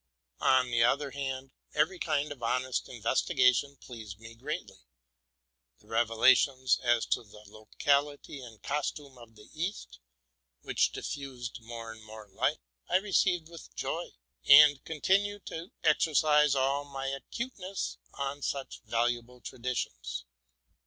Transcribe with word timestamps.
On 0.39 0.71
the 0.71 0.81
other 0.83 1.11
hand, 1.11 1.51
every 1.75 1.99
kind 1.99 2.31
of 2.31 2.41
honest 2.41 2.87
investiga 2.87 3.53
tion 3.53 3.75
pleased 3.75 4.17
me 4.19 4.33
greatly: 4.33 4.79
the 5.77 5.85
revelations 5.85 6.79
as 6.81 7.05
to 7.05 7.21
the 7.23 7.43
locality 7.47 8.41
and 8.41 8.63
costume 8.63 9.19
of 9.19 9.35
the 9.35 9.47
East, 9.53 9.99
which 10.63 10.91
diffused 10.91 11.59
more 11.61 11.91
and 11.91 12.03
more 12.03 12.27
light, 12.29 12.57
I 12.89 12.95
received 12.95 13.47
with 13.47 13.75
joy, 13.75 14.13
and 14.49 14.83
continued 14.85 15.45
to 15.45 15.71
exercise 15.83 16.55
all 16.55 16.83
my 16.83 17.05
acute 17.09 17.59
ness 17.59 17.99
on 18.15 18.41
such 18.41 18.79
valuable 18.83 19.39
traditions. 19.39 20.25